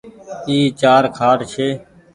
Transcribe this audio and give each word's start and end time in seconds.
اي 0.47 0.57
چآر 0.81 1.03
کآٽ 1.17 1.39
ڇي۔ 1.51 1.67